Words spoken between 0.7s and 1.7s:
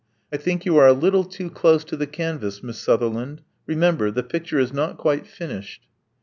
are a little too